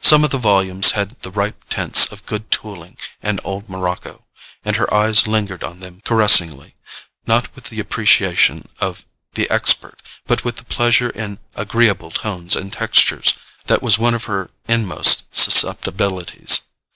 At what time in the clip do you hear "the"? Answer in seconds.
0.30-0.36, 1.22-1.30, 7.68-7.78, 9.34-9.48, 10.56-10.64